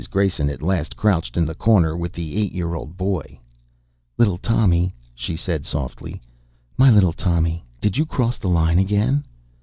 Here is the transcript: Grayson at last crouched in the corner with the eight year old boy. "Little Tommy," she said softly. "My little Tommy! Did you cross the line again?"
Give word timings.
Grayson 0.09 0.49
at 0.49 0.63
last 0.63 0.95
crouched 0.97 1.37
in 1.37 1.45
the 1.45 1.53
corner 1.53 1.95
with 1.95 2.11
the 2.11 2.35
eight 2.37 2.53
year 2.53 2.73
old 2.73 2.97
boy. 2.97 3.37
"Little 4.17 4.39
Tommy," 4.39 4.95
she 5.13 5.35
said 5.35 5.63
softly. 5.63 6.19
"My 6.75 6.89
little 6.89 7.13
Tommy! 7.13 7.63
Did 7.79 7.97
you 7.97 8.07
cross 8.07 8.39
the 8.39 8.49
line 8.49 8.79
again?" 8.79 9.25